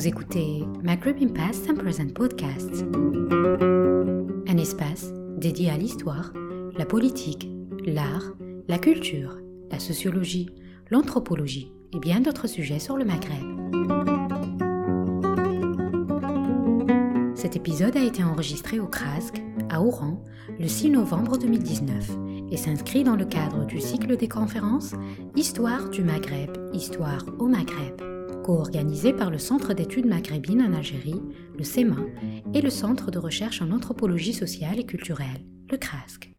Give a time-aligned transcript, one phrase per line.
[0.00, 2.86] Vous écoutez Maghreb Past and Present Podcasts,
[4.48, 6.32] un espace dédié à l'histoire,
[6.78, 7.50] la politique,
[7.84, 8.32] l'art,
[8.66, 9.36] la culture,
[9.70, 10.48] la sociologie,
[10.90, 13.44] l'anthropologie et bien d'autres sujets sur le Maghreb.
[17.34, 20.24] Cet épisode a été enregistré au CRASC, à Oran,
[20.58, 22.10] le 6 novembre 2019
[22.50, 24.94] et s'inscrit dans le cadre du cycle des conférences
[25.36, 28.09] Histoire du Maghreb, Histoire au Maghreb,
[28.42, 31.20] co-organisé par le Centre d'études maghrébines en Algérie,
[31.56, 31.96] le CEMA,
[32.54, 36.32] et le Centre de recherche en anthropologie sociale et culturelle, le CRASC.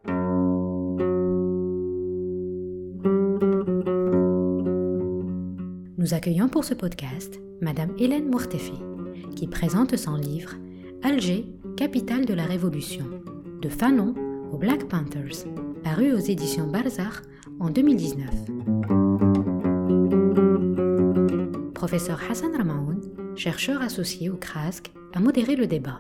[5.98, 8.74] Nous accueillons pour ce podcast Madame Hélène Mourtefi,
[9.36, 10.56] qui présente son livre
[11.04, 11.46] Alger,
[11.78, 13.06] capitale de la Révolution,
[13.62, 14.16] de Fanon
[14.52, 15.46] aux Black Panthers,
[15.84, 17.22] paru aux éditions Barzar
[17.60, 18.91] en 2019.
[21.82, 23.02] Professeur Hassan Ramaoun,
[23.36, 26.00] chercheur associé au CRASC, a modéré le débat.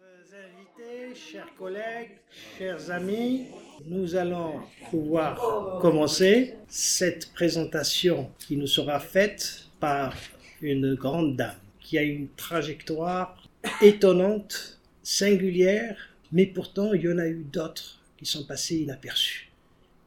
[0.00, 2.12] Chers invités, chers collègues,
[2.56, 3.42] chers amis,
[3.84, 4.54] nous allons
[4.90, 10.14] pouvoir commencer cette présentation qui nous sera faite par
[10.62, 13.36] une grande dame qui a une trajectoire
[13.82, 19.50] étonnante, singulière, mais pourtant il y en a eu d'autres qui sont passés inaperçus.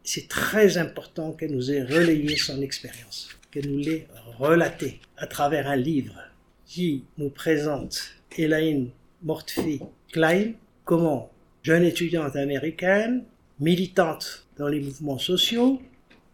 [0.04, 4.06] C'est très important qu'elle nous ait relayé son expérience, qu'elle nous l'ait
[4.38, 6.20] relaté à travers un livre
[6.66, 8.02] qui nous présente
[8.38, 8.90] Elaine
[9.24, 9.80] Mortfi
[10.12, 10.52] Klein,
[10.84, 11.32] comment
[11.64, 13.24] jeune étudiante américaine,
[13.62, 15.82] militante dans les mouvements sociaux,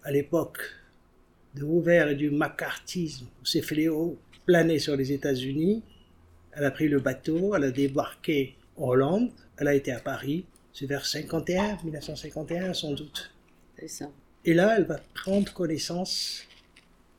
[0.03, 0.61] à l'époque
[1.53, 5.83] de Hoover et du macartisme, où ces fléaux planaient sur les États-Unis,
[6.53, 10.45] elle a pris le bateau, elle a débarqué en Hollande, elle a été à Paris,
[10.73, 13.31] c'est vers 51, 1951 sans doute.
[13.77, 14.09] C'est ça.
[14.43, 16.47] Et là, elle va prendre connaissance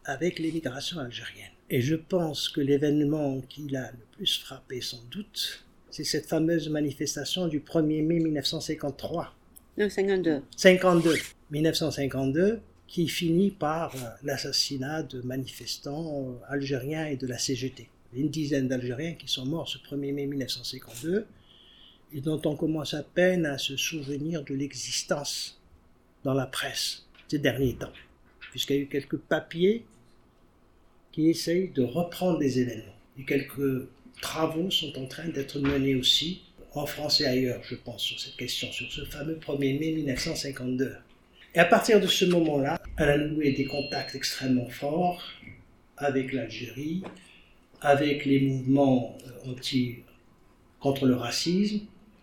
[0.05, 1.51] avec l'émigration algérienne.
[1.71, 6.69] Et je pense que l'événement qui l'a le plus frappé sans doute, c'est cette fameuse
[6.69, 9.35] manifestation du 1er mai 1953.
[9.79, 10.43] Non, 52.
[10.57, 11.15] 52,
[11.51, 17.89] 1952, qui finit par euh, l'assassinat de manifestants euh, algériens et de la CGT.
[18.15, 21.27] Une dizaine d'Algériens qui sont morts ce 1er mai 1952
[22.12, 25.59] et dont on commence à peine à se souvenir de l'existence
[26.23, 27.93] dans la presse ces derniers temps,
[28.51, 29.87] puisqu'il y a eu quelques papiers
[31.12, 32.97] qui essayent de reprendre les événements.
[33.19, 33.87] Et quelques
[34.21, 36.43] travaux sont en train d'être menés aussi
[36.75, 40.95] en France et ailleurs, je pense, sur cette question, sur ce fameux 1er mai 1952.
[41.55, 45.23] Et à partir de ce moment-là, elle a noué des contacts extrêmement forts
[45.99, 47.03] avec l'Algérie,
[47.83, 49.97] avec les mouvements euh, anti
[50.81, 51.81] contre le racisme,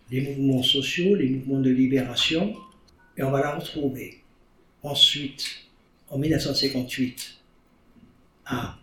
[0.09, 2.56] les mouvements sociaux, les mouvements de libération,
[3.17, 4.23] et on va la retrouver
[4.81, 5.67] ensuite,
[6.09, 7.35] en 1958,
[8.45, 8.78] à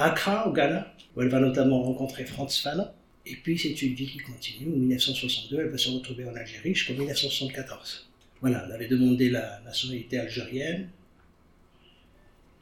[0.00, 2.88] Accra, au Ghana, où elle va notamment rencontrer Franz Fanon,
[3.26, 4.72] et puis c'est une vie qui continue.
[4.72, 8.08] En 1962, elle va se retrouver en Algérie jusqu'en 1974.
[8.40, 10.88] Voilà, elle avait demandé la nationalité algérienne,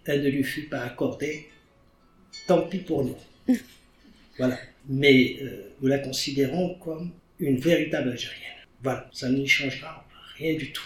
[0.04, 1.48] elle ne lui fut pas accordée,
[2.46, 3.16] tant pis pour nous.
[4.38, 4.56] Voilà.
[4.88, 7.10] Mais euh, nous la considérons comme
[7.40, 8.54] une véritable Algérienne.
[8.84, 10.06] Voilà, ça n'y changera
[10.36, 10.84] rien du tout.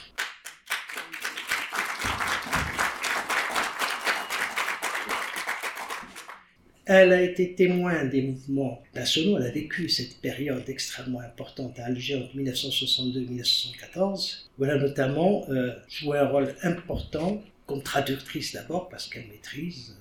[6.84, 11.84] Elle a été témoin des mouvements nationaux, elle a vécu cette période extrêmement importante à
[11.84, 18.88] Alger entre 1962-1974, où elle a notamment euh, joué un rôle important comme traductrice d'abord,
[18.88, 19.94] parce qu'elle maîtrise, euh,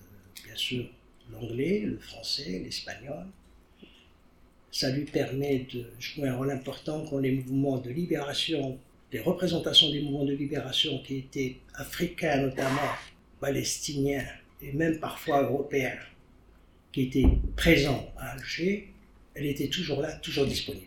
[0.44, 0.86] bien sûr,
[1.32, 3.28] l'anglais, le français, l'espagnol.
[4.72, 8.80] Ça lui permet de jouer un rôle important dans les mouvements de libération,
[9.12, 12.90] des représentations des mouvements de libération qui étaient africains notamment,
[13.40, 14.26] palestiniens
[14.64, 16.00] et même parfois européens
[16.92, 18.92] qui était présent à Alger,
[19.34, 20.86] elle était toujours là, toujours disponible.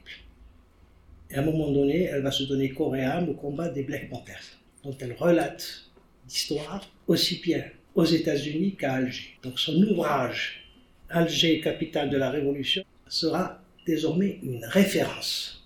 [1.30, 3.82] Et à un moment donné, elle va se donner corps et âme au combat des
[3.82, 5.86] Black Panthers, dont elle relate
[6.28, 7.64] l'histoire aussi bien
[7.94, 9.36] aux États-Unis qu'à Alger.
[9.42, 10.68] Donc son ouvrage,
[11.08, 15.64] Alger, capitale de la Révolution, sera désormais une référence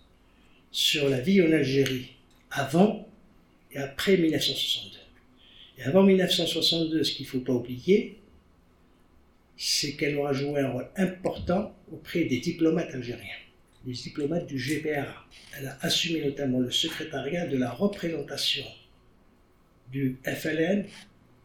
[0.70, 2.10] sur la vie en Algérie
[2.50, 3.08] avant
[3.72, 4.98] et après 1962.
[5.78, 8.17] Et avant 1962, ce qu'il ne faut pas oublier,
[9.58, 13.26] c'est qu'elle aura joué un rôle important auprès des diplomates algériens,
[13.84, 15.26] les diplomates du GPRA.
[15.58, 18.64] Elle a assumé notamment le secrétariat de la représentation
[19.90, 20.86] du FLN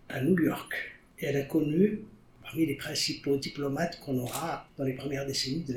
[0.10, 0.74] à New York.
[1.20, 2.02] Et elle a connu
[2.44, 5.74] parmi les principaux diplomates qu'on aura dans les premières décennies de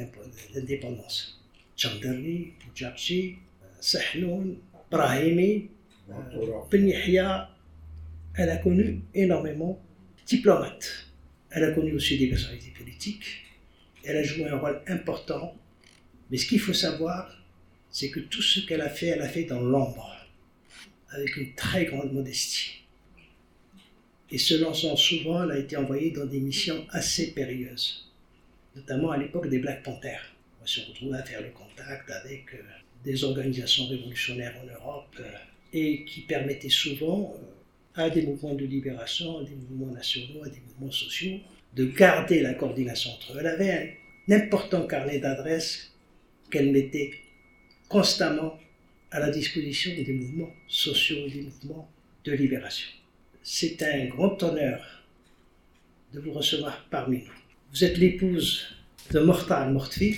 [0.55, 1.43] l'indépendance.
[1.75, 3.37] Chandali, Djabchi,
[3.81, 4.57] Sahnoun,
[4.91, 5.71] Brahimi,
[6.71, 7.51] Ben Yahya.
[8.35, 9.81] Elle a connu énormément
[10.19, 11.07] de diplomates
[11.57, 13.47] Elle a connu aussi des personnalités politiques.
[14.05, 15.57] Elle a joué un rôle important.
[16.31, 17.35] Mais ce qu'il faut savoir,
[17.91, 20.15] c'est que tout ce qu'elle a fait, elle a fait dans l'ombre,
[21.09, 22.83] avec une très grande modestie.
[24.31, 28.13] Et se lançant souvent, elle a été envoyée dans des missions assez périlleuses,
[28.75, 30.37] notamment à l'époque des Black Panthers.
[30.63, 32.59] On se retrouvait à faire le contact avec euh,
[33.03, 35.33] des organisations révolutionnaires en Europe euh,
[35.73, 37.56] et qui permettaient souvent euh,
[37.97, 41.39] à des mouvements de libération, à des mouvements nationaux, à des mouvements sociaux,
[41.75, 43.37] de garder la coordination entre eux.
[43.41, 43.97] Elle avait
[44.29, 45.93] un important carnet d'adresses
[46.51, 47.13] qu'elle mettait
[47.89, 48.59] constamment
[49.11, 51.91] à la disposition des mouvements sociaux, des mouvements
[52.25, 52.89] de libération.
[53.43, 55.05] C'est un grand honneur
[56.13, 57.33] de vous recevoir parmi nous.
[57.73, 58.77] Vous êtes l'épouse
[59.11, 60.17] de Mortal Mortfi,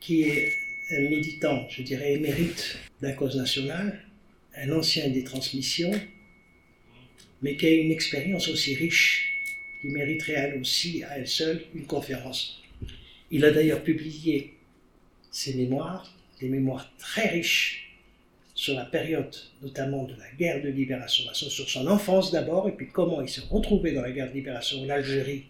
[0.00, 0.52] qui est
[0.90, 4.04] un militant, je dirais, émérite de la cause nationale,
[4.56, 5.92] un ancien des transmissions,
[7.40, 9.28] mais qui a une expérience aussi riche,
[9.80, 12.62] qui mériterait elle aussi, à elle seule, une conférence.
[13.30, 14.54] Il a d'ailleurs publié
[15.30, 17.82] ses mémoires, des mémoires très riches
[18.54, 22.88] sur la période notamment de la guerre de libération, sur son enfance d'abord, et puis
[22.92, 25.46] comment il s'est retrouvé dans la guerre de libération en Algérie,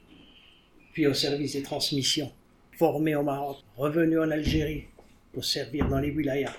[0.92, 2.30] puis au service des transmissions,
[2.78, 4.84] formé au Maroc, revenu en Algérie
[5.32, 6.54] pour servir dans les wilayas.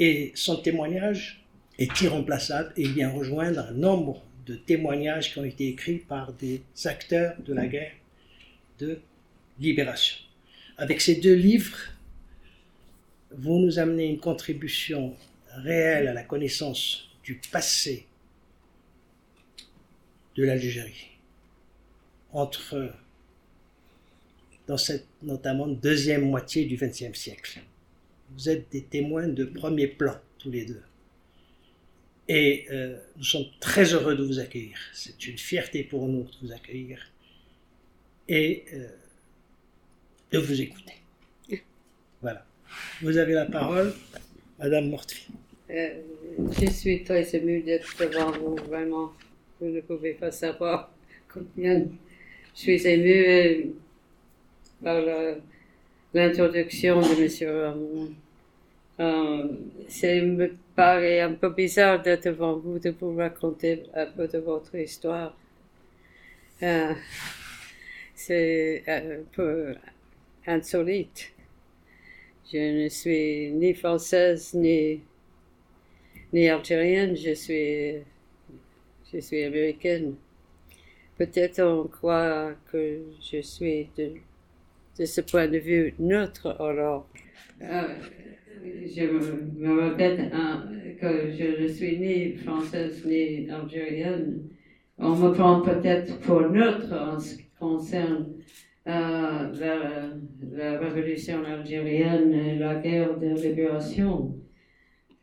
[0.00, 1.44] Et son témoignage
[1.78, 6.62] est irremplaçable et vient rejoindre un nombre de témoignages qui ont été écrits par des
[6.86, 7.92] acteurs de la guerre
[8.78, 8.98] de
[9.60, 10.16] libération.
[10.78, 11.76] Avec ces deux livres,
[13.30, 15.14] vous nous amenez une contribution
[15.50, 18.06] réelle à la connaissance du passé
[20.34, 21.10] de l'Algérie,
[22.32, 22.90] entre,
[24.66, 27.60] dans cette notamment deuxième moitié du XXe siècle.
[28.32, 30.82] Vous êtes des témoins de premier plan, tous les deux.
[32.28, 34.78] Et euh, nous sommes très heureux de vous accueillir.
[34.92, 37.10] C'est une fierté pour nous de vous accueillir
[38.28, 38.88] et euh,
[40.30, 40.94] de vous écouter.
[42.22, 42.46] Voilà.
[43.02, 43.92] Vous avez la parole,
[44.58, 45.26] Madame Mortfi.
[45.70, 46.02] Euh,
[46.60, 49.12] je suis très émue d'être devant vous, vraiment.
[49.60, 50.92] Vous ne pouvez pas savoir
[51.32, 51.80] combien
[52.54, 53.72] je suis émue
[54.82, 55.02] par
[56.14, 57.62] l'introduction de M.
[57.62, 58.08] Ramon.
[59.00, 59.48] Euh,
[59.88, 64.38] ça me paraît un peu bizarre d'être devant vous, de vous raconter un peu de
[64.38, 65.34] votre histoire.
[66.62, 66.92] Euh,
[68.14, 69.74] c'est un peu
[70.46, 71.32] insolite.
[72.52, 75.00] Je ne suis ni française ni,
[76.32, 78.02] ni algérienne, je suis,
[79.12, 80.16] je suis américaine.
[81.16, 84.12] Peut-être on croit que je suis de,
[85.00, 87.08] de ce point de vue neutre alors.
[87.62, 87.88] Euh,
[88.62, 89.04] je
[89.58, 90.68] me, répète hein,
[91.00, 94.42] que je ne suis ni française ni algérienne.
[94.98, 98.26] On me prend peut-être pour neutre en ce qui concerne
[98.84, 99.50] la,
[100.52, 104.36] la, révolution algérienne et la guerre de libération.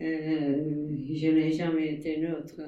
[0.02, 0.56] Euh,
[1.14, 2.62] je n'ai jamais été neutre.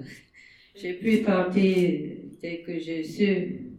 [0.76, 3.70] J'ai pris parti dès que j'ai su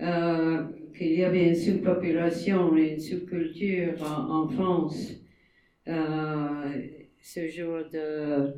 [0.00, 0.64] euh,
[0.96, 5.12] qu'il y avait une sous-population et une sous-culture en, France.
[5.88, 6.72] Euh,
[7.20, 8.54] ce jour de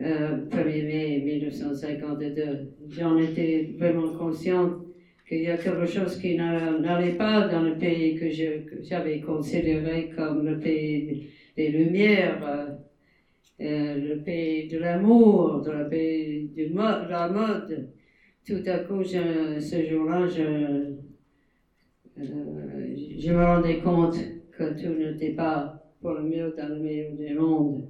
[0.00, 4.82] 1er mai 1952, j'en étais vraiment consciente
[5.28, 8.28] qu'il y a quelque chose qui n'allait pas dans le pays que
[8.82, 12.66] j'avais considéré comme le pays des Lumières, euh,
[13.60, 17.90] euh, le pays de l'amour, le pays de la mode.
[18.46, 20.90] Tout à coup, ce jour-là, je, euh,
[22.16, 24.16] je me rendais compte
[24.56, 27.88] que tout n'était pas pour le mieux dans le milieu du monde.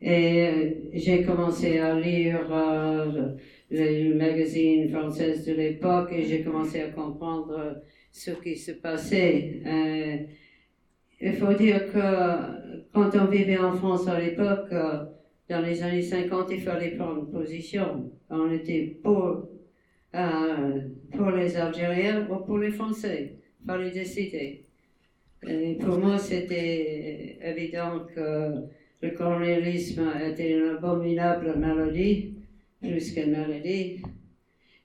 [0.00, 2.40] Et j'ai commencé à lire
[3.70, 9.62] les magazines françaises de l'époque et j'ai commencé à comprendre ce qui se passait.
[9.66, 10.16] Euh,
[11.20, 15.04] il faut dire que quand on vivait en France à l'époque, euh,
[15.48, 18.10] dans les années 50, il fallait prendre position.
[18.28, 19.48] On était pour,
[20.14, 20.80] euh,
[21.16, 23.36] pour les Algériens ou pour les Français.
[23.60, 24.64] Il fallait décider.
[25.80, 28.66] Pour moi, c'était évident que
[29.00, 32.34] le colonialisme était une abominable maladie
[32.82, 34.02] plus qu'une maladie.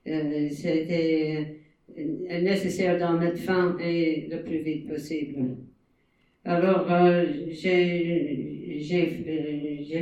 [0.07, 1.57] Euh, c'était
[1.97, 5.57] nécessaire d'en mettre fin et le plus vite possible.
[6.45, 7.97] Alors, euh, j'ai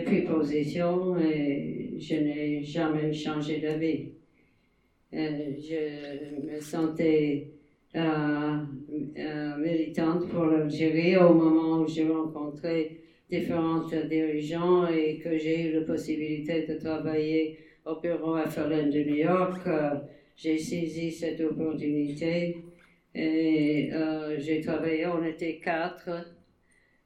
[0.06, 4.10] pris position et je n'ai jamais changé d'avis.
[5.12, 7.52] Je me sentais
[9.58, 15.82] militante pour l'Algérie au moment où j'ai rencontré différents dirigeants et que j'ai eu la
[15.82, 19.62] possibilité de travailler au bureau FLN de New York.
[19.68, 19.96] Euh,
[20.36, 22.58] j'ai saisi cette opportunité
[23.14, 26.10] et euh, j'ai travaillé, on était quatre.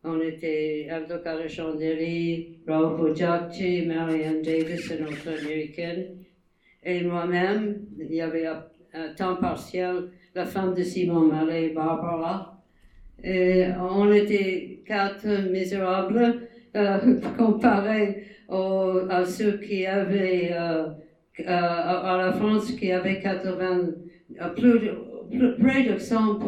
[0.01, 6.18] On était avocat de Chandelier, Raoul Bojacci, Marianne Davis, une autre américaine.
[6.83, 8.63] Et moi-même, il y avait un,
[9.15, 12.61] temps partiel, la femme de Simon Mallet, Barbara.
[13.23, 18.23] Et on était quatre misérables euh, comparés
[19.09, 20.87] à ceux qui avaient, euh,
[21.39, 23.89] euh, à la France qui avait 80,
[24.55, 24.79] plus
[25.31, 26.39] de, près de 100,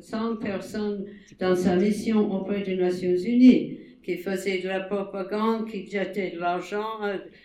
[0.00, 1.06] 100 personnes
[1.40, 6.40] dans sa mission auprès des Nations Unies, qui faisaient de la propagande, qui jetaient de
[6.40, 7.00] l'argent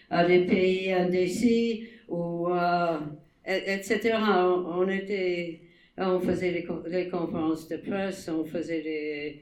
[0.10, 3.00] à, des pays indécis, ou, euh,
[3.46, 4.18] etc.
[4.18, 5.62] On, était,
[5.98, 9.42] on faisait des, conférences de presse, on faisait des...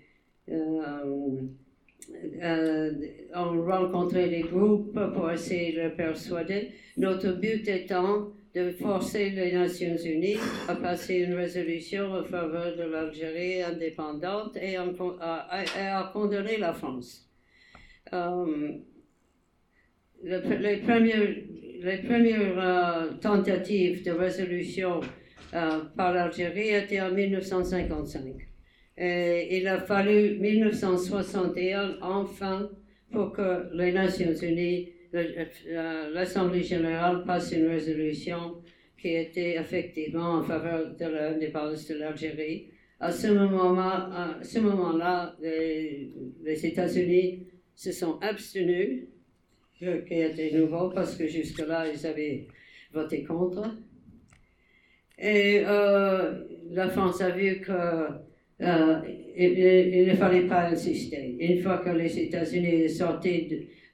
[0.52, 1.42] Euh,
[2.42, 2.92] euh,
[3.36, 6.70] on rencontrait des groupes pour essayer de les persuader.
[6.98, 12.84] Notre but étant de forcer les Nations Unies à passer une résolution en faveur de
[12.84, 17.30] l'Algérie indépendante et à, condamner la France.
[18.12, 18.72] Euh,
[20.24, 21.36] les premières,
[21.82, 25.00] les premières euh, tentatives de résolution
[25.54, 28.22] euh, par l'Algérie étaient en 1955.
[28.98, 32.70] Et il a fallu 1961 enfin
[33.12, 34.90] pour que les Nations Unies
[36.14, 38.62] l'Assemblée générale passe une résolution
[38.98, 42.68] qui était effectivement en faveur de l'indépendance de l'Algérie.
[43.00, 43.28] À ce
[44.60, 49.08] moment-là, les États-Unis se sont abstenus,
[49.80, 52.48] qui était nouveau parce que jusque-là, ils avaient
[52.94, 53.76] voté contre.
[55.18, 57.72] Et la France a vu que
[58.62, 59.00] euh,
[59.38, 61.38] il, ne fallait pas insister.
[61.40, 63.48] Une fois que les États-Unis sortaient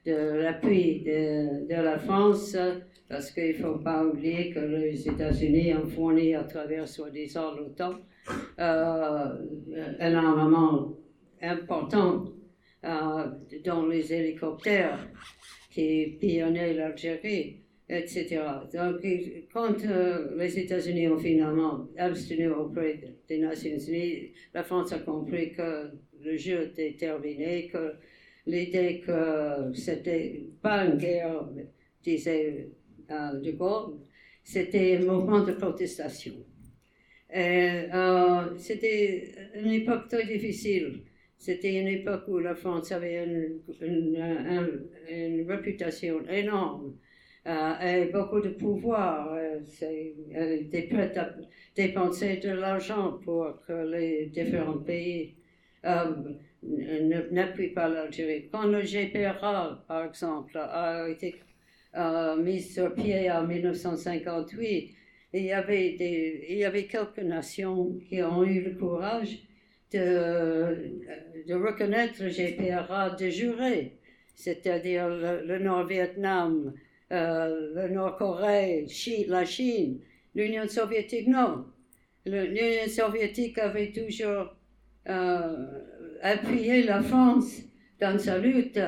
[0.04, 2.56] de, de l'appui de, la France,
[3.08, 7.94] parce qu'il ne faut pas oublier que les États-Unis ont fourni à travers soi-disant l'OTAN
[8.58, 9.28] euh,
[10.00, 10.96] un armement
[11.40, 12.24] important
[12.84, 13.26] euh,
[13.64, 14.98] dans les hélicoptères
[15.76, 18.40] qui pillonnaient l'Algérie, etc.
[18.72, 19.06] Donc,
[19.52, 25.52] quand euh, les États-Unis ont finalement abstenu auprès des Nations Unies, la France a compris
[25.52, 25.90] que
[26.24, 27.92] le jeu était terminé, que
[28.46, 31.46] l'idée que c'était pas une guerre,
[32.02, 32.70] disait
[33.10, 33.98] euh, De Gaulle,
[34.42, 36.36] c'était un mouvement de protestation.
[37.36, 39.30] Euh, c'était
[39.62, 41.02] une époque très difficile.
[41.38, 46.96] C'était une époque où la France avait une, une, réputation énorme
[47.46, 49.36] euh, et beaucoup de pouvoir.
[50.32, 51.34] elle était prête à
[51.74, 55.36] dépenser de l'argent pour que les différents pays
[57.30, 58.48] n'appuie pas l'Algérie.
[58.50, 61.36] Quand le GPRA, par exemple, a été
[61.96, 64.94] euh, mis sur pied en 1958,
[65.32, 69.45] il y, avait des, il y avait quelques nations qui ont eu le courage
[69.92, 71.00] de,
[71.46, 73.98] de reconnaître GPRA de jurer,
[74.34, 76.74] c'est-à-dire le, Nord-Vietnam,
[77.12, 78.86] euh, le Nord-Corée,
[79.28, 80.00] la Chine,
[80.34, 81.66] l'Union soviétique, non.
[82.24, 84.54] L'Union soviétique avait toujours
[85.08, 85.66] euh,
[86.22, 87.62] appuyé la France
[88.00, 88.80] dans sa lutte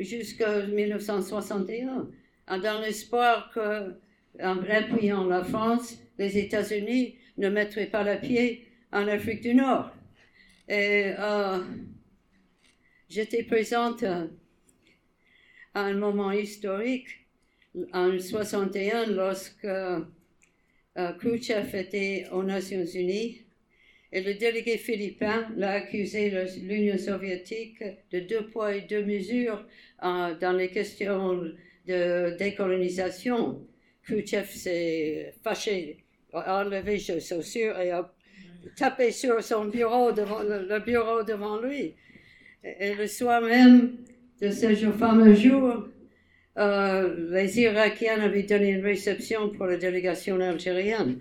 [0.00, 2.08] jusqu'en 1961,
[2.48, 3.94] dans l'espoir que,
[4.42, 9.92] en appuyant la France, les États-Unis ne mettraient pas le pied en Afrique du Nord.
[10.68, 11.58] Et euh,
[13.08, 14.28] j'étais présente à
[15.74, 17.08] un moment historique
[17.92, 20.00] en 61 lorsque euh,
[20.94, 23.42] Khrushchev était aux Nations Unies
[24.12, 29.66] et le délégué philippin l'a accusé l'Union soviétique de deux poids et deux mesures
[30.04, 31.42] euh, dans les questions
[31.86, 33.66] de décolonisation.
[34.04, 38.12] Khrushchev s'est fâché, a enlevé ses chaussures et a
[38.76, 41.94] tapé sur son bureau, devant, le, bureau devant lui.
[42.64, 43.92] Et, le soir même
[44.40, 45.84] de ce fameux jour,
[46.58, 51.18] euh, les Irakiens avaient donné une réception pour la délégation algérienne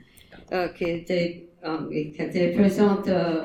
[0.52, 1.48] euh, qui était
[1.92, 3.44] qui était présente euh,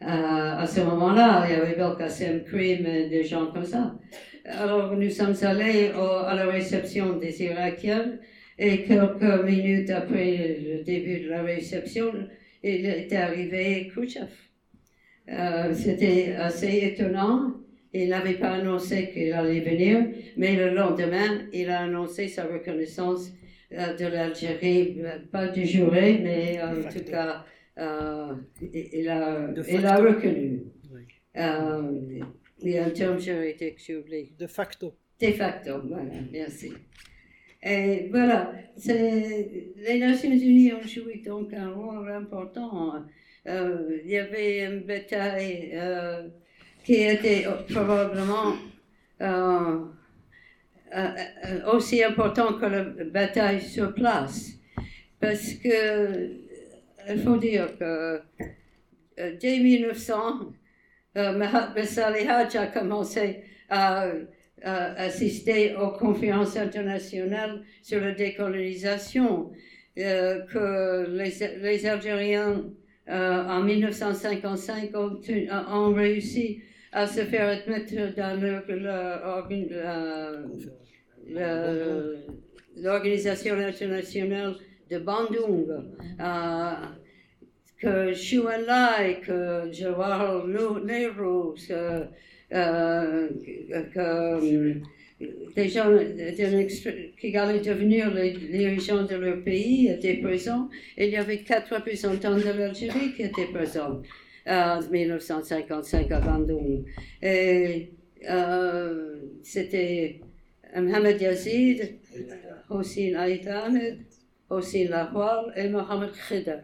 [0.00, 1.46] à ce moment-là.
[1.48, 3.94] Il y avait Belkacem Krim et des gens comme ça.
[4.44, 8.18] Alors nous sommes allés à la réception des Irakiens
[8.58, 12.12] et quelques minutes après le début de la réception,
[12.62, 14.28] il était arrivé Khrushchev.
[15.28, 17.54] Euh, C'était assez étonnant.
[17.92, 23.32] Il n'avait pas annoncé qu'il allait venir, mais le lendemain, il a annoncé sa reconnaissance
[23.72, 24.98] euh, de l'Algérie,
[25.32, 27.44] pas du juré, mais euh, en tout cas,
[28.60, 30.64] il, a, il a reconnu.
[31.34, 33.78] il y a un terme juridique,
[34.38, 34.94] De facto.
[35.20, 36.72] De facto, voilà, merci.
[37.62, 38.52] Et voilà,
[38.86, 43.04] les Nations Unies ont joué donc un rôle important.
[43.48, 46.28] Euh, il y avait une bataille euh,
[46.84, 48.54] qui était probablement
[49.22, 49.84] euh,
[51.72, 54.52] aussi importante que la bataille sur place.
[55.20, 56.30] Parce que,
[57.08, 58.20] il faut dire que
[59.16, 60.52] dès 1900,
[61.14, 64.08] Mahatma Salih a commencé à
[64.62, 69.52] assister aux conférences internationales sur la décolonisation,
[69.98, 72.64] euh, que les, Algériens
[73.08, 75.18] euh, en 1955 ont,
[75.72, 76.60] ont, réussi
[76.92, 78.38] à se faire admettre dans
[82.76, 84.56] l'organisation internationale
[84.90, 85.66] de Bandung.
[86.20, 86.72] Euh,
[87.78, 91.56] que Chou Enlai, que Jawaharlal Nehru,
[92.52, 93.28] euh,
[93.94, 94.80] que
[95.54, 95.90] des gens
[97.18, 100.68] qui allaient devenir les dirigeants de leur pays étaient présents.
[100.98, 104.02] il y avait quatre représentants de l'Algérie qui étaient présents
[104.46, 106.84] en 1955 à Bandung.
[107.22, 107.90] Et
[108.28, 110.20] euh, c'était
[110.76, 111.98] Mohamed Yazid,
[112.68, 113.98] Hossein Aït Ahmed,
[114.50, 116.60] Hossein Lahwal et Mohamed Khida.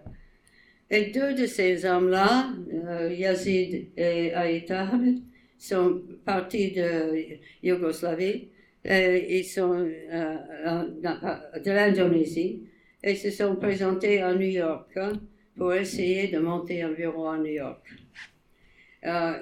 [0.91, 2.51] Et deux de ces hommes-là,
[2.87, 5.21] euh, Yazid et Aït Ahmed,
[5.63, 8.49] sont partis de Yougoslavie,
[8.89, 10.85] euh, ils sont euh,
[11.65, 12.65] de l'Indonésie
[13.03, 15.13] et se sont présentés à New York hein,
[15.57, 17.87] pour essayer de monter un bureau à New York.
[19.05, 19.35] Euh,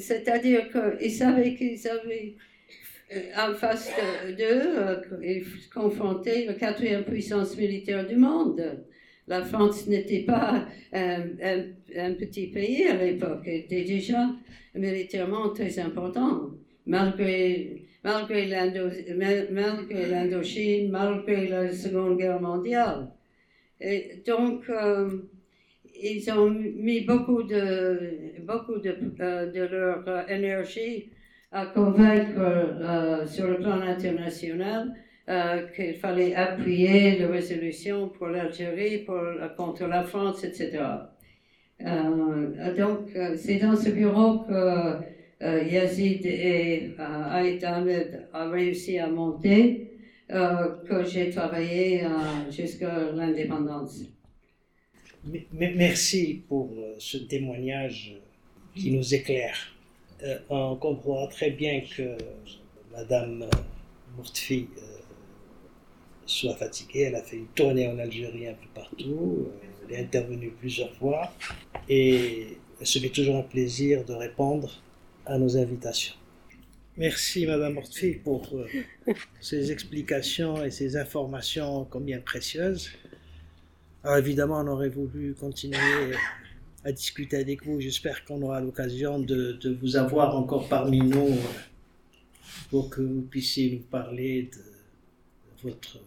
[0.00, 2.34] c'est-à-dire qu'ils savaient qu'ils avaient
[3.36, 3.90] en face
[4.38, 8.84] d'eux, ils confrontaient la quatrième puissance militaire du monde.
[9.26, 11.22] La France n'était pas un,
[11.96, 14.28] un, petit pays à l'époque, était déjà
[14.78, 16.50] militairement très important,
[16.86, 19.14] malgré, malgré l'Indochine,
[20.90, 23.08] malgré la Seconde Guerre mondiale.
[23.80, 25.08] Et donc, euh,
[26.00, 31.10] ils ont mis beaucoup de, beaucoup de, euh, de leur énergie
[31.50, 34.94] à convaincre euh, sur le plan international
[35.28, 39.20] euh, qu'il fallait appuyer les résolutions pour l'Algérie, pour,
[39.56, 40.82] contre la France, etc.
[41.80, 49.06] Euh, donc, euh, c'est dans ce bureau que Yazid et Aït Ahmed ont réussi à
[49.06, 49.92] monter
[50.28, 52.02] que j'ai travaillé
[52.50, 54.02] jusqu'à l'indépendance.
[55.52, 58.16] Merci pour ce témoignage
[58.74, 59.56] qui nous éclaire.
[60.50, 62.18] on comprend très bien que
[62.90, 63.44] Madame
[64.16, 64.66] Mourtfi
[66.28, 67.02] soit fatiguée.
[67.02, 69.48] Elle a fait une tournée en Algérie un peu partout.
[69.48, 71.32] Euh, elle est intervenue plusieurs fois.
[71.88, 74.82] Et ce fait toujours un plaisir de répondre
[75.26, 76.14] à nos invitations.
[76.96, 78.66] Merci Madame Mortfi pour euh,
[79.40, 82.90] ces explications et ces informations combien précieuses.
[84.02, 85.78] Alors évidemment, on aurait voulu continuer
[86.84, 87.80] à discuter avec vous.
[87.80, 91.36] J'espère qu'on aura l'occasion de, de, vous avoir encore parmi nous
[92.70, 96.00] pour que vous puissiez nous parler de votre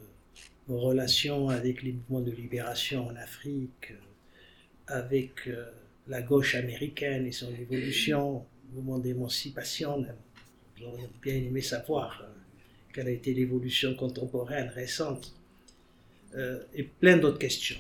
[0.67, 3.95] vos relations avec les mouvements de libération en Afrique, euh,
[4.88, 5.65] avec euh,
[6.08, 10.06] la gauche américaine et son évolution, le mouvement d'émancipation.
[10.78, 12.32] J'aurais bien aimé savoir euh,
[12.93, 15.36] quelle a été l'évolution contemporaine récente
[16.74, 17.80] et plein d'autres questions.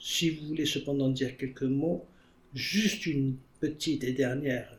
[0.00, 2.04] si vous voulez cependant dire quelques mots,
[2.52, 4.76] juste une petite et dernière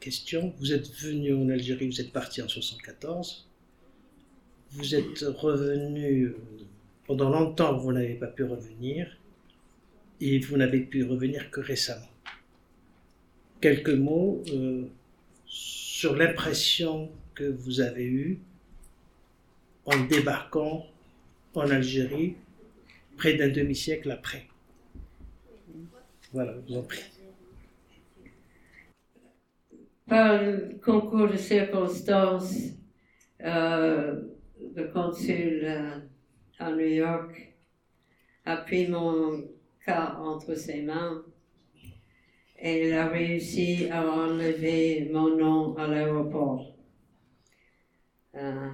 [0.00, 0.54] question.
[0.58, 3.49] Vous êtes venu en Algérie, vous êtes parti en 74
[4.72, 6.34] vous êtes revenu,
[7.06, 9.18] pendant longtemps vous n'avez pas pu revenir,
[10.20, 12.06] et vous n'avez pu revenir que récemment.
[13.60, 14.84] Quelques mots euh,
[15.46, 18.38] sur l'impression que vous avez eue
[19.86, 20.86] en débarquant
[21.54, 22.36] en Algérie
[23.16, 24.46] près d'un demi-siècle après.
[26.32, 27.02] Voilà, je vous en prie.
[30.06, 32.54] Par un concours de circonstances,
[33.42, 34.20] euh,
[34.74, 35.98] le consul euh,
[36.58, 37.54] à New York
[38.44, 39.48] a pris mon
[39.84, 41.24] cas entre ses mains
[42.58, 46.76] et il a réussi à enlever mon nom à l'aéroport.
[48.34, 48.68] Euh,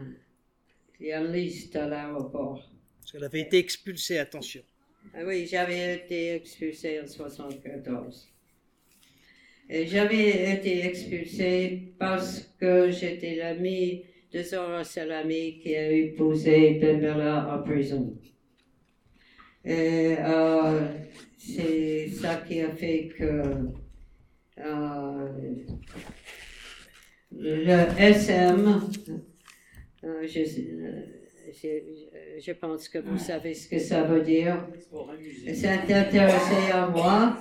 [0.98, 2.68] il y a une liste à l'aéroport.
[3.00, 4.62] Parce qu'elle avait été expulsée, attention.
[5.14, 8.28] Ah oui, j'avais été expulsée en 74.
[9.68, 14.04] Et j'avais été expulsée parce que j'étais l'ami
[14.36, 18.18] de Zora Salami qui a épousé Bella en prison.
[19.64, 20.88] Et euh,
[21.38, 23.42] c'est ça qui a fait que
[24.58, 25.28] euh,
[27.32, 28.80] le SM
[30.04, 30.26] Euh,
[32.38, 34.68] je, pense que vous savez ce que ça veut dire.
[35.54, 37.36] C'est intéressé à moi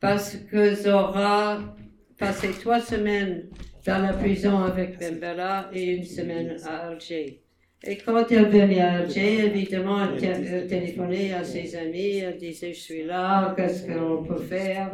[0.00, 1.76] parce que Zora
[2.18, 3.48] passé trois semaines
[3.84, 7.40] dans la prison avec Bembella et une semaine à Alger.
[7.86, 12.80] Et quand elle venait à Alger, évidemment, elle téléphonait à ses amis, elle disait Je
[12.80, 14.92] suis là, qu'est-ce qu'on peut faire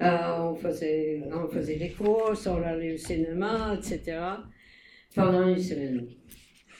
[0.00, 4.18] euh, on, faisait, on faisait des courses, on allait au cinéma, etc.
[5.14, 6.06] pendant une semaine.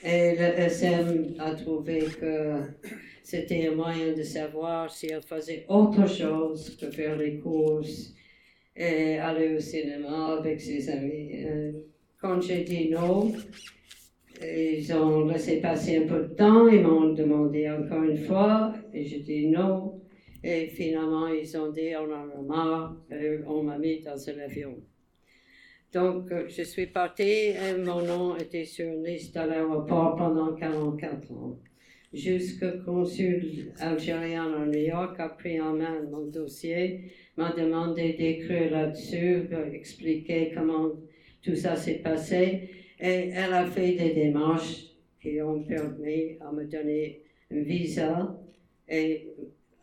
[0.02, 2.60] Et le SM a trouvé que
[3.22, 8.14] c'était un moyen de savoir si elle faisait autre chose que faire les courses
[8.76, 11.44] et aller au cinéma avec ses amis.
[11.44, 11.72] Euh,
[12.20, 13.32] quand j'ai dit non,
[14.42, 19.04] ils ont laissé passer un peu de temps, ils m'ont demandé encore une fois, et
[19.04, 20.00] j'ai dit non.
[20.42, 24.38] Et finalement, ils ont dit on en a marre, et on m'a mis dans un
[24.38, 24.76] avion.
[25.92, 30.54] Donc, euh, je suis partie et mon nom était sur une liste à l'aéroport pendant
[30.54, 31.58] 44 ans.
[32.12, 38.70] Jusqu'au consul algérien à New York a pris en main mon dossier, m'a demandé d'écrire
[38.70, 40.90] là-dessus, expliquer comment
[41.42, 42.68] tout ça s'est passé.
[43.00, 44.84] Et elle a fait des démarches
[45.22, 48.38] qui ont permis à me donner un visa
[48.86, 49.28] et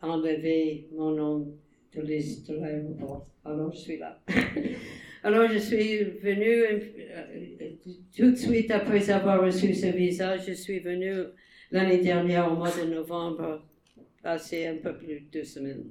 [0.00, 1.48] enlever mon nom
[1.96, 2.52] de liste.
[3.44, 4.20] Alors, je suis là.
[5.24, 6.78] Alors, je suis venue euh,
[8.16, 11.24] tout de suite après avoir reçu ce visa, je suis venue
[11.72, 13.64] l'année dernière au mois de novembre,
[14.22, 15.86] passer un peu plus de deux semaines.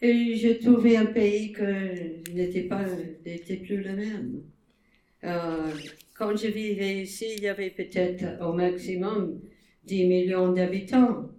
[0.00, 2.84] Et j'ai trouvé un pays que n'était pas,
[3.26, 4.42] n'était plus le même.
[5.24, 5.72] Euh,
[6.14, 9.40] quand je vivais ici, il y avait peut-être au maximum
[9.84, 11.30] 10 millions d'habitants.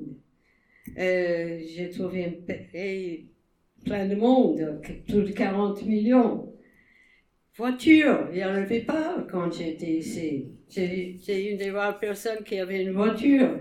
[0.98, 3.28] Euh, j'ai trouvé un pays
[3.86, 6.54] plein de monde, plus de 40 millions.
[7.56, 10.48] Voiture, il n'y en avait pas quand j'étais ici.
[10.70, 13.58] J'ai une des rares personnes qui avait une voiture.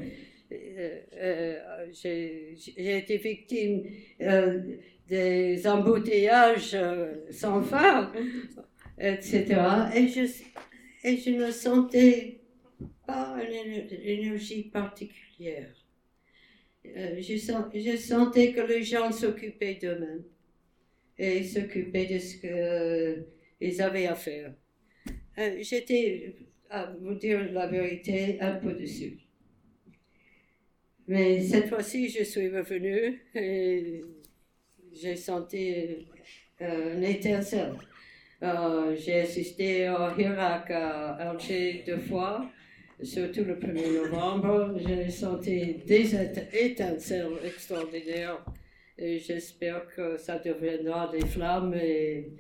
[0.79, 3.83] Euh, euh, j'ai été victime
[5.09, 6.77] des embouteillages
[7.31, 8.13] sans fin
[9.01, 9.61] etc.
[9.95, 12.41] Et je, ne sentais
[13.07, 15.75] pas une énergie particulière.
[16.87, 17.37] Euh, je,
[17.97, 20.25] sentais que les gens s'occupaient d'eux-mêmes
[21.19, 22.37] et s'occupaient de ce
[23.61, 24.55] qu'ils avaient à faire.
[25.39, 26.35] Euh, j'étais,
[26.71, 29.19] à vous dire la vérité, un peu dessus.
[31.09, 34.05] Mais cette fois-ci, je suis revenue et
[34.93, 36.07] j'ai senti
[36.61, 37.73] euh, une étincelle.
[38.43, 42.51] Euh, j'ai assisté au Hirak à Alger deux fois,
[43.03, 44.79] surtout le 1er novembre.
[44.87, 46.15] J'ai senti des
[46.53, 48.45] étincelles extraordinaires
[48.99, 52.35] et j'espère que ça deviendra des flammes et,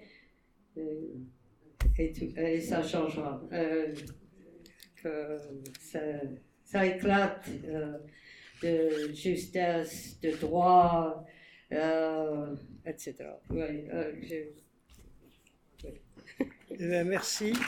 [2.60, 3.42] ça changera.
[3.50, 3.94] Euh,
[5.02, 5.38] que
[5.80, 6.00] ça,
[6.64, 7.96] ça éclate euh,
[8.62, 11.24] de justesse, de droit,
[11.70, 13.14] etc.
[13.50, 13.84] Ouais,
[16.80, 17.52] eh merci.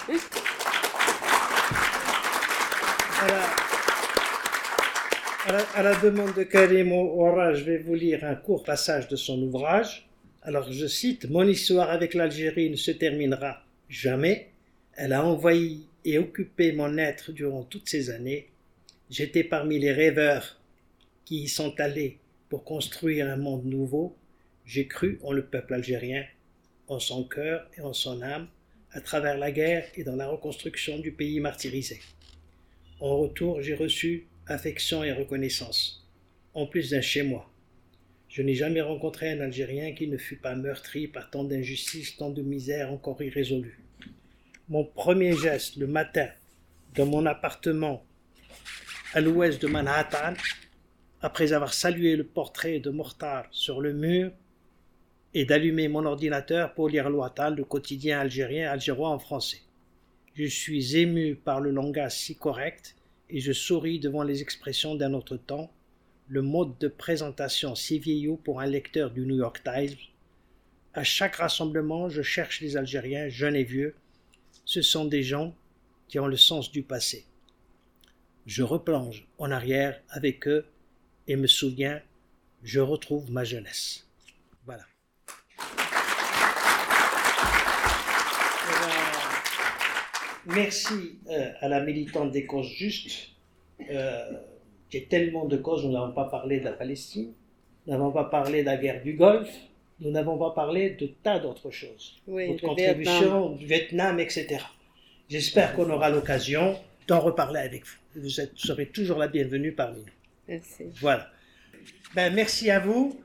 [5.42, 9.42] À la, demande de Karim Ouara, je vais vous lire un court passage de son
[9.42, 10.08] ouvrage.
[10.42, 14.52] Alors je cite Mon histoire avec l'Algérie ne se terminera jamais.
[14.96, 18.48] Elle a envahi et occupé mon être durant toutes ces années.
[19.10, 20.59] J'étais parmi les rêveurs
[21.30, 24.16] qui y sont allés pour construire un monde nouveau.
[24.64, 26.24] J'ai cru en le peuple algérien,
[26.88, 28.48] en son cœur et en son âme
[28.90, 32.00] à travers la guerre et dans la reconstruction du pays martyrisé.
[32.98, 36.04] En retour, j'ai reçu affection et reconnaissance,
[36.52, 37.48] en plus d'un chez moi.
[38.28, 42.30] Je n'ai jamais rencontré un Algérien qui ne fût pas meurtri par tant d'injustices, tant
[42.30, 43.78] de misère encore irrésolue.
[44.68, 46.28] Mon premier geste le matin,
[46.96, 48.04] dans mon appartement
[49.12, 50.34] à l'ouest de Manhattan,
[51.22, 54.32] après avoir salué le portrait de Mortar sur le mur,
[55.34, 59.60] et d'allumer mon ordinateur pour lire l'Ouattal, le quotidien algérien algérois en français.
[60.34, 62.96] Je suis ému par le langage si correct
[63.28, 65.70] et je souris devant les expressions d'un autre temps,
[66.28, 69.96] le mode de présentation si vieillot pour un lecteur du New York Times.
[70.94, 73.94] À chaque rassemblement, je cherche les Algériens, jeunes et vieux.
[74.64, 75.54] Ce sont des gens
[76.08, 77.24] qui ont le sens du passé.
[78.46, 80.64] Je replonge en arrière avec eux
[81.30, 82.02] et me souviens,
[82.64, 84.04] je retrouve ma jeunesse.
[84.66, 84.82] Voilà.
[90.46, 93.28] Merci euh, à la militante des causes justes.
[93.90, 94.32] Euh,
[94.92, 97.32] y a tellement de causes, nous n'avons pas parlé de la Palestine,
[97.86, 99.54] nous n'avons pas parlé de la guerre du Golfe,
[100.00, 102.20] nous n'avons pas parlé de tas d'autres choses.
[102.26, 104.64] Oui, Votre contribution du Vietnam, etc.
[105.28, 108.20] J'espère qu'on aura l'occasion d'en reparler avec vous.
[108.20, 110.19] Vous êtes, serez toujours la bienvenue parmi nous.
[110.50, 110.90] Merci.
[111.00, 111.28] Voilà.
[112.14, 113.20] Ben, merci à vous.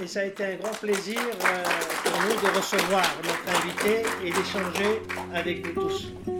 [0.00, 1.64] Et ça a été un grand plaisir euh,
[2.04, 5.02] pour nous de recevoir notre invité et d'échanger
[5.34, 6.33] avec vous tous.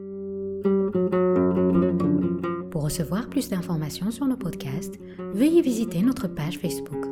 [2.71, 4.99] Pour recevoir plus d'informations sur nos podcasts,
[5.35, 7.05] veuillez visiter notre page Facebook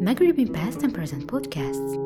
[0.00, 1.96] Maghreb Past and Present Podcasts.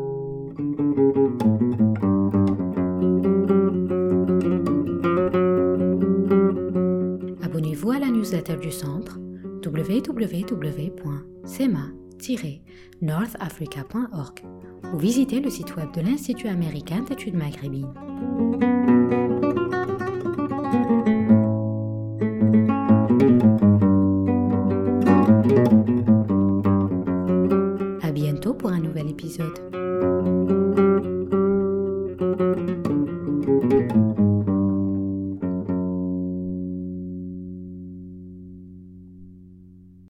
[7.42, 9.18] Abonnez-vous à la newsletter du centre
[11.44, 14.44] www.sema-northafrica.org
[14.92, 17.92] ou visitez le site web de l'Institut américain d'études maghrébines.